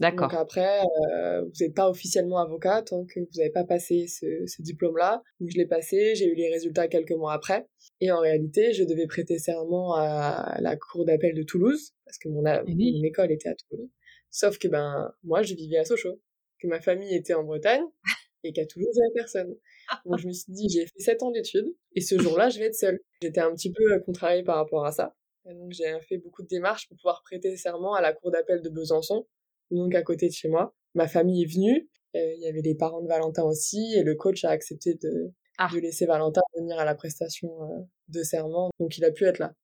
[0.01, 0.29] D'accord.
[0.29, 4.27] Donc après, euh, vous n'êtes pas officiellement avocat tant que vous n'avez pas passé ce,
[4.47, 5.23] ce diplôme-là.
[5.39, 7.69] Donc je l'ai passé, j'ai eu les résultats quelques mois après.
[8.01, 12.29] Et en réalité, je devais prêter serment à la cour d'appel de Toulouse, parce que
[12.29, 13.89] mon, mon école était à Toulouse.
[14.31, 16.21] Sauf que ben moi, je vivais à Sochaux,
[16.61, 17.85] que ma famille était en Bretagne,
[18.43, 19.55] et qu'à Toulouse, il n'y avait personne.
[20.07, 22.67] Donc je me suis dit, j'ai fait 7 ans d'études, et ce jour-là, je vais
[22.67, 22.99] être seule.
[23.23, 25.15] J'étais un petit peu contrariée par rapport à ça.
[25.45, 28.71] Donc j'ai fait beaucoup de démarches pour pouvoir prêter serment à la cour d'appel de
[28.71, 29.27] Besançon,
[29.71, 30.75] donc à côté de chez moi.
[30.95, 34.45] Ma famille est venue, il y avait les parents de Valentin aussi, et le coach
[34.45, 35.69] a accepté de, ah.
[35.73, 39.39] de laisser Valentin venir à la prestation euh, de serment, donc il a pu être
[39.39, 39.55] là.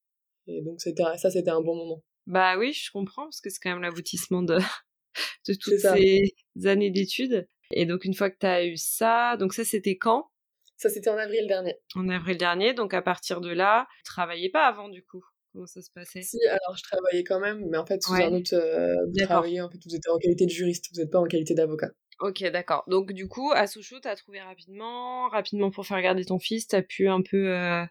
[0.46, 2.02] Et donc c'était ça, c'était un bon moment.
[2.26, 4.56] Bah oui, je comprends, parce que c'est quand même l'aboutissement de,
[5.48, 7.48] de toutes ces années d'études.
[7.72, 10.30] Et donc une fois que tu as eu ça, donc ça c'était quand?
[10.76, 11.76] Ça c'était en avril dernier.
[11.94, 15.24] En avril dernier, donc à partir de là, tu travaillais pas avant du coup?
[15.52, 16.22] Comment ça se passait?
[16.22, 18.54] Si, alors je travaillais quand même, mais en fait, sous un autre.
[18.54, 21.26] Euh, vous travaillez, en fait, vous êtes en qualité de juriste, vous n'êtes pas en
[21.26, 21.90] qualité d'avocat.
[22.20, 22.84] Ok, d'accord.
[22.86, 26.82] Donc, du coup, à Sochaux, t'as trouvé rapidement, rapidement pour faire garder ton fils, t'as
[26.82, 27.84] pu un peu euh,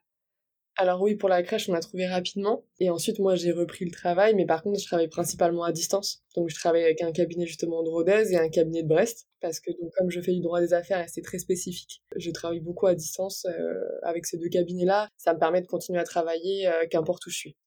[0.75, 2.63] alors oui, pour la crèche, on a trouvé rapidement.
[2.79, 6.23] Et ensuite, moi, j'ai repris le travail, mais par contre, je travaille principalement à distance.
[6.35, 9.59] Donc, je travaille avec un cabinet justement de Rodez et un cabinet de Brest, parce
[9.59, 12.87] que comme je fais du droit des affaires et c'est très spécifique, je travaille beaucoup
[12.87, 15.09] à distance euh, avec ces deux cabinets-là.
[15.17, 17.57] Ça me permet de continuer à travailler euh, qu'importe où je suis.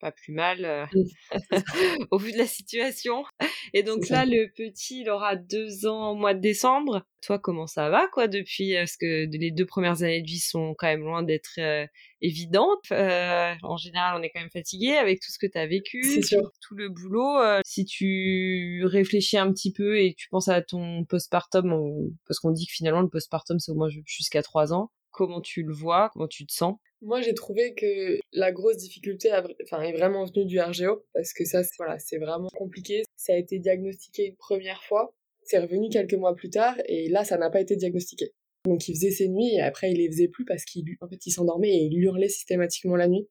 [0.00, 0.86] Pas plus mal euh,
[2.10, 3.24] au vu de la situation.
[3.72, 7.04] Et donc là, le petit, il aura deux ans au mois de décembre.
[7.22, 8.74] Toi, comment ça va, quoi, depuis?
[8.74, 11.58] Parce que les deux premières années de vie sont quand même loin d'être
[12.22, 12.84] évidente.
[12.92, 16.02] Euh, en général, on est quand même fatigué avec tout ce que tu as vécu,
[16.60, 17.38] tout le boulot.
[17.38, 21.74] Euh, si tu réfléchis un petit peu et tu penses à ton postpartum,
[22.26, 25.62] parce qu'on dit que finalement le postpartum c'est au moins jusqu'à trois ans, comment tu
[25.62, 29.30] le vois, comment tu te sens moi, j'ai trouvé que la grosse difficulté
[29.64, 33.04] enfin, est vraiment venue du RGO, parce que ça, c'est voilà, vraiment compliqué.
[33.16, 37.24] Ça a été diagnostiqué une première fois, c'est revenu quelques mois plus tard, et là,
[37.24, 38.34] ça n'a pas été diagnostiqué.
[38.66, 41.24] Donc il faisait ses nuits et après il les faisait plus parce qu'il en fait
[41.24, 43.26] il s'endormait et il hurlait systématiquement la nuit.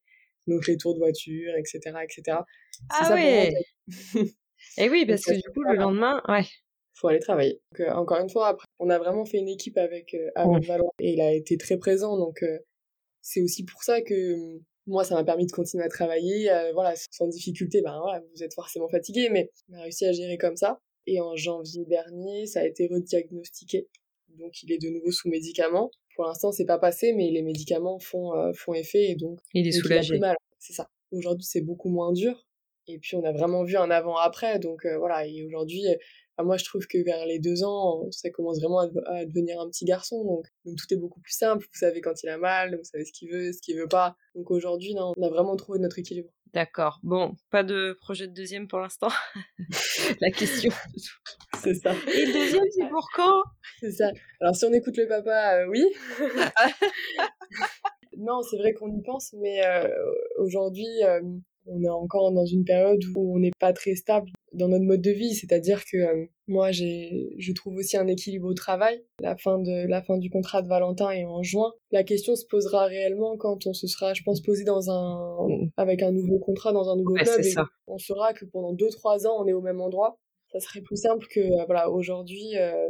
[0.47, 2.39] Donc les tours de voiture, etc., etc.
[2.89, 3.53] Ah ouais.
[4.77, 6.45] et oui parce que du coup le lendemain, ouais.
[6.99, 7.61] Faut aller travailler.
[7.71, 10.63] Donc, euh, encore une fois après, on a vraiment fait une équipe avec euh, avec
[10.99, 12.59] et il a été très présent donc euh,
[13.21, 16.93] c'est aussi pour ça que hum, moi ça m'a permis de continuer à travailler voilà
[17.11, 20.55] sans difficulté ben voilà vous êtes forcément fatigué mais on a réussi à gérer comme
[20.55, 23.87] ça et en janvier dernier ça a été rediagnostiqué
[24.37, 25.91] donc il est de nouveau sous médicaments.
[26.15, 29.67] Pour l'instant, c'est pas passé, mais les médicaments font, euh, font effet et donc il
[29.67, 30.19] est soulagé.
[30.59, 30.87] C'est ça.
[31.11, 32.45] Aujourd'hui, c'est beaucoup moins dur.
[32.87, 34.59] Et puis, on a vraiment vu un avant-après.
[34.59, 35.25] Donc euh, voilà.
[35.25, 35.83] Et aujourd'hui,
[36.39, 39.69] euh, moi, je trouve que vers les deux ans, ça commence vraiment à, devenir un
[39.69, 40.23] petit garçon.
[40.23, 41.65] Donc, donc, tout est beaucoup plus simple.
[41.65, 44.15] Vous savez quand il a mal, vous savez ce qu'il veut, ce qu'il veut pas.
[44.35, 46.29] Donc aujourd'hui, on a vraiment trouvé notre équilibre.
[46.53, 46.99] D'accord.
[47.03, 49.09] Bon, pas de projet de deuxième pour l'instant.
[50.21, 50.71] La question.
[51.61, 51.91] c'est ça.
[51.91, 53.43] Et le deuxième, c'est pour quand?
[53.79, 54.09] C'est ça.
[54.41, 55.83] Alors, si on écoute le papa, oui.
[58.17, 59.61] non, c'est vrai qu'on y pense, mais
[60.37, 60.87] aujourd'hui,
[61.69, 65.01] on est encore dans une période où on n'est pas très stable dans notre mode
[65.01, 69.03] de vie, c'est-à-dire que euh, moi j'ai je trouve aussi un équilibre au travail.
[69.19, 71.73] La fin de la fin du contrat de Valentin est en juin.
[71.91, 76.01] La question se posera réellement quand on se sera je pense posé dans un avec
[76.01, 77.55] un nouveau contrat dans un nouveau club et
[77.87, 80.17] on saura que pendant 2 3 ans on est au même endroit.
[80.51, 82.89] Ça serait plus simple que euh, voilà, aujourd'hui euh,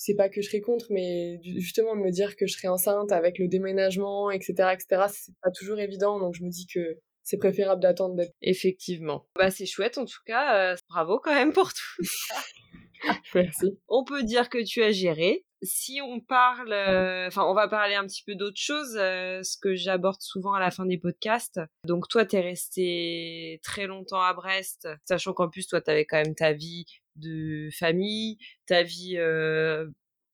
[0.00, 3.10] c'est pas que je serais contre, mais justement de me dire que je serais enceinte
[3.10, 6.20] avec le déménagement, etc., etc., c'est pas toujours évident.
[6.20, 8.32] Donc je me dis que c'est préférable d'attendre d'être.
[8.40, 9.26] Effectivement.
[9.36, 10.72] Bah, c'est chouette en tout cas.
[10.72, 12.02] Euh, bravo quand même pour tout
[13.34, 13.78] Merci.
[13.86, 15.44] On peut dire que tu as géré.
[15.60, 19.58] Si on parle, euh, enfin, on va parler un petit peu d'autre chose, euh, ce
[19.58, 21.60] que j'aborde souvent à la fin des podcasts.
[21.84, 26.34] Donc, toi, t'es resté très longtemps à Brest, sachant qu'en plus, toi, t'avais quand même
[26.34, 26.86] ta vie
[27.16, 29.18] de famille, ta vie,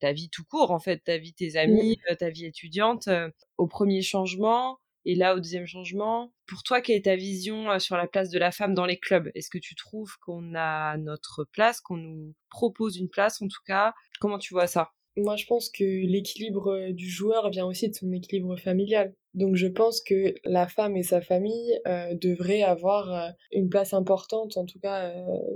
[0.01, 3.09] ta vie tout court, en fait, ta vie, tes amis, ta vie étudiante.
[3.57, 7.79] Au premier changement, et là, au deuxième changement, pour toi, quelle est ta vision euh,
[7.79, 9.31] sur la place de la femme dans les clubs?
[9.35, 13.63] Est-ce que tu trouves qu'on a notre place, qu'on nous propose une place en tout
[13.67, 13.93] cas?
[14.21, 14.91] Comment tu vois ça?
[15.17, 19.15] Moi, je pense que l'équilibre euh, du joueur vient aussi de son équilibre familial.
[19.35, 24.57] Donc, je pense que la femme et sa famille euh, devraient avoir une place importante,
[24.57, 25.13] en tout cas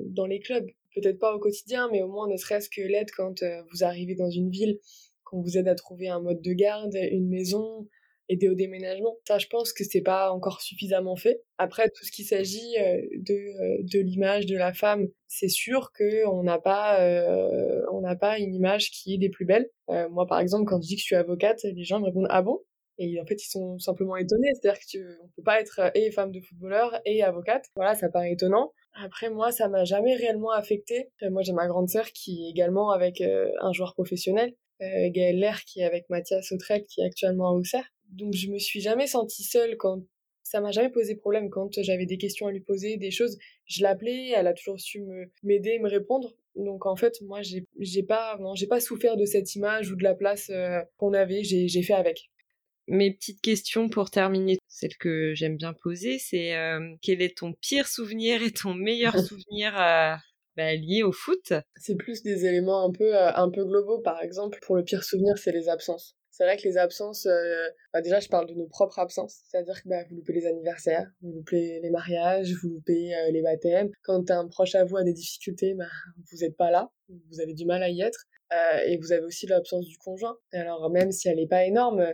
[0.07, 0.67] dans les clubs.
[0.95, 4.31] Peut-être pas au quotidien, mais au moins ne serait-ce que l'aide quand vous arrivez dans
[4.31, 4.81] une ville,
[5.23, 7.87] qu'on vous aide à trouver un mode de garde, une maison,
[8.29, 9.17] aider au déménagement.
[9.27, 11.43] Ça, je pense que c'est pas encore suffisamment fait.
[11.59, 15.91] Après, tout ce qui s'agit euh, de, euh, de l'image de la femme, c'est sûr
[15.93, 19.69] que on n'a pas, euh, on n'a pas une image qui est des plus belles.
[20.11, 22.43] moi, par exemple, quand je dis que je suis avocate, les gens me répondent ah
[22.43, 22.61] bon?
[23.01, 24.51] Et en fait, ils sont simplement étonnés.
[24.55, 27.65] C'est-à-dire qu'on peut pas être et femme de footballeur et avocate.
[27.77, 28.73] Voilà, ça paraît étonnant.
[28.95, 31.11] Après, moi, ça m'a jamais réellement affecté.
[31.23, 35.65] Moi, j'ai ma grande sœur qui est également avec un joueur professionnel, euh, Gaël Lair,
[35.65, 39.07] qui est avec Mathias Autrec, qui est actuellement à Auxerre donc je me suis jamais
[39.07, 40.03] sentie seule quand
[40.49, 43.83] ça m'a jamais posé problème quand j'avais des questions à lui poser, des choses, je
[43.83, 46.35] l'appelais, elle a toujours su me m'aider, me répondre.
[46.57, 50.03] Donc en fait, moi j'ai j'ai pas j'ai pas souffert de cette image ou de
[50.03, 52.31] la place euh, qu'on avait, j'ai j'ai fait avec.
[52.91, 57.53] Mes petites questions pour terminer, celle que j'aime bien poser, c'est euh, quel est ton
[57.53, 60.15] pire souvenir et ton meilleur souvenir euh,
[60.57, 61.53] bah, lié au foot?
[61.77, 64.01] C'est plus des éléments un peu un peu globaux.
[64.01, 67.69] Par exemple, pour le pire souvenir, c'est les absences c'est vrai que les absences, euh,
[67.93, 71.11] bah déjà je parle de nos propres absences, c'est-à-dire que bah, vous loupez les anniversaires,
[71.21, 73.91] vous loupez les mariages, vous loupez euh, les baptêmes.
[74.05, 75.89] Quand un proche à vous a des difficultés, bah,
[76.31, 78.27] vous n'êtes pas là, vous avez du mal à y être.
[78.53, 80.39] Euh, et vous avez aussi l'absence du conjoint.
[80.53, 82.07] Alors même si elle n'est pas énorme,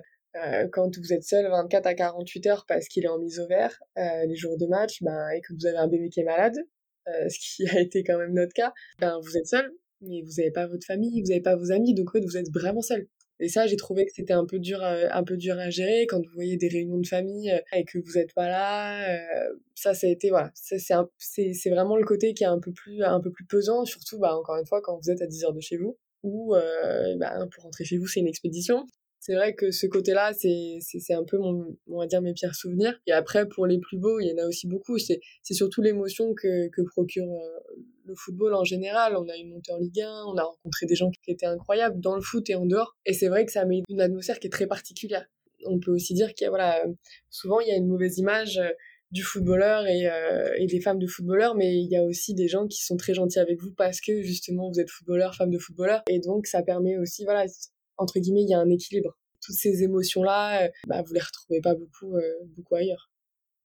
[0.73, 3.79] quand vous êtes seul 24 à 48 heures parce qu'il est en mise au vert
[3.97, 6.57] les jours de match, et que vous avez un bébé qui est malade,
[7.07, 10.67] ce qui a été quand même notre cas, vous êtes seul, mais vous n'avez pas
[10.67, 13.07] votre famille, vous n'avez pas vos amis, donc vous êtes vraiment seul.
[13.41, 16.19] Et ça, j'ai trouvé que c'était un peu dur, un peu dur à gérer quand
[16.19, 19.11] vous voyez des réunions de famille euh, et que vous n'êtes pas là.
[19.11, 23.03] Euh, ça, ça a été voilà, c'est vraiment le côté qui est un peu plus
[23.03, 25.53] un peu plus pesant, surtout bah encore une fois quand vous êtes à 10 heures
[25.53, 28.87] de chez vous ou euh, bah, pour rentrer chez vous c'est une expédition
[29.21, 33.01] c'est vrai que ce côté-là, c'est, un peu, mon, on va dire, mes pires souvenirs.
[33.07, 34.99] Et après, pour les plus beaux, il y en a aussi beaucoup.
[34.99, 35.19] C'est,
[35.51, 37.25] surtout l'émotion que, que procure
[38.05, 39.17] le football en général.
[39.17, 42.01] On a une montée en Ligue 1, on a rencontré des gens qui étaient incroyables
[42.01, 42.97] dans le foot et en dehors.
[43.07, 45.27] Et c'est vrai que ça met une atmosphère qui est très particulière.
[45.67, 46.85] On peut aussi dire qu'il y a, voilà,
[47.31, 48.69] souvent, il y a une mauvaise image euh,
[49.15, 52.49] du footballeur et, euh, et, des femmes de footballeurs, mais il y a aussi des
[52.49, 55.59] gens qui sont très gentils avec vous parce que justement vous êtes footballeur, femme de
[55.59, 57.47] footballeur, et donc ça permet aussi, voilà,
[57.97, 59.17] entre guillemets, il y a un équilibre.
[59.41, 62.23] Toutes ces émotions-là, euh, bah, vous les retrouvez pas beaucoup, euh,
[62.57, 63.11] beaucoup ailleurs.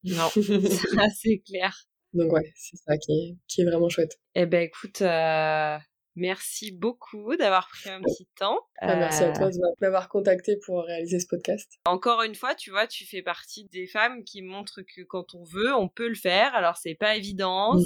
[0.03, 0.29] Non,
[1.15, 1.88] c'est clair.
[2.13, 4.19] Donc ouais, c'est ça qui est, qui est vraiment chouette.
[4.35, 5.77] Eh ben écoute, euh,
[6.15, 8.59] merci beaucoup d'avoir pris un petit temps.
[8.81, 11.71] Bah, merci à toi de m'avoir contacté pour réaliser ce podcast.
[11.85, 15.43] Encore une fois, tu vois, tu fais partie des femmes qui montrent que quand on
[15.43, 16.55] veut, on peut le faire.
[16.55, 17.77] Alors c'est pas évident,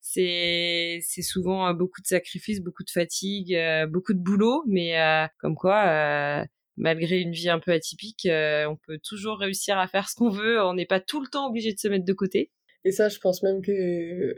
[0.00, 3.56] c'est c'est souvent beaucoup de sacrifices, beaucoup de fatigue,
[3.88, 4.96] beaucoup de boulot, mais
[5.38, 10.08] comme quoi malgré une vie un peu atypique, euh, on peut toujours réussir à faire
[10.08, 10.62] ce qu'on veut.
[10.62, 12.50] On n'est pas tout le temps obligé de se mettre de côté.
[12.84, 14.34] Et ça, je pense même que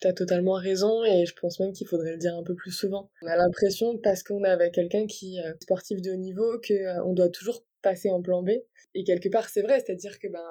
[0.00, 2.70] tu as totalement raison et je pense même qu'il faudrait le dire un peu plus
[2.70, 3.10] souvent.
[3.22, 7.10] On a l'impression, parce qu'on est avec quelqu'un qui est sportif de haut niveau, qu'on
[7.10, 8.50] euh, doit toujours passer en plan B.
[8.94, 10.42] Et quelque part, c'est vrai, c'est-à-dire que ben,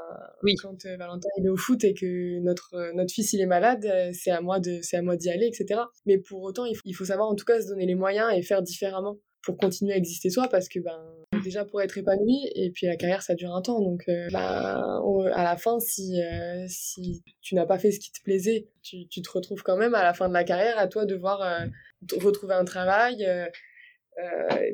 [0.62, 3.88] quand euh, Valentin il est au foot et que notre, notre fils il est malade,
[4.13, 5.81] c'est à moi de, c'est à moi d'y aller, etc.
[6.05, 8.62] Mais pour autant, il faut savoir en tout cas se donner les moyens et faire
[8.62, 10.99] différemment pour continuer à exister soi parce que ben
[11.43, 15.01] déjà pour être épanoui et puis la carrière ça dure un temps donc euh, ben,
[15.34, 19.08] à la fin si euh, si tu n'as pas fait ce qui te plaisait tu,
[19.08, 21.65] tu, te retrouves quand même à la fin de la carrière à toi devoir euh,
[22.21, 23.25] retrouver un travail,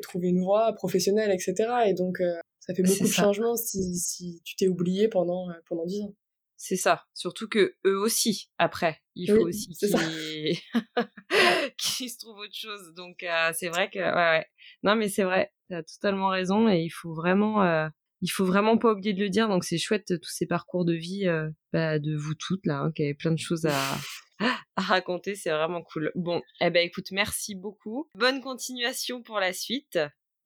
[0.01, 1.69] trouver une voie professionnelle, etc.
[1.87, 2.21] Et donc,
[2.59, 6.13] ça fait beaucoup de changements si, si tu t'es oublié pendant pendant dix ans.
[6.63, 7.05] C'est ça.
[7.15, 9.69] Surtout que eux aussi, après, il faut aussi
[11.79, 12.93] qu'ils se trouvent autre chose.
[12.95, 14.45] Donc c'est vrai que ouais, ouais.
[14.83, 17.89] Non mais c'est vrai, tu as totalement raison et il faut vraiment
[18.21, 19.47] il faut vraiment pas oublier de le dire.
[19.47, 21.25] Donc c'est chouette tous ces parcours de vie
[21.73, 23.97] bah, de vous toutes là, hein, qui avez plein de choses à,
[24.75, 25.33] à raconter.
[25.33, 26.11] C'est vraiment cool.
[26.13, 28.07] Bon, eh ben écoute, merci beaucoup.
[28.13, 29.97] Bonne continuation pour la suite.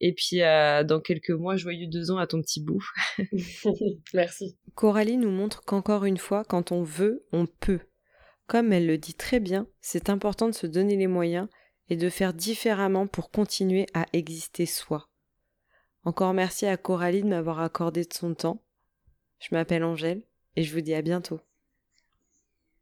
[0.01, 2.83] Et puis dans quelques mois, joyeux deux ans à ton petit bout.
[4.13, 4.57] merci.
[4.75, 7.79] Coralie nous montre qu'encore une fois, quand on veut, on peut.
[8.47, 11.47] Comme elle le dit très bien, c'est important de se donner les moyens
[11.89, 15.09] et de faire différemment pour continuer à exister soi.
[16.03, 18.63] Encore merci à Coralie de m'avoir accordé de son temps.
[19.39, 20.21] Je m'appelle Angèle
[20.55, 21.39] et je vous dis à bientôt.